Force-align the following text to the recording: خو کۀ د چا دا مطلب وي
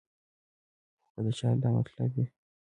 خو 1.09 1.09
کۀ 1.13 1.21
د 1.25 1.27
چا 1.37 1.49
دا 1.61 1.69
مطلب 1.77 2.09
وي 2.15 2.25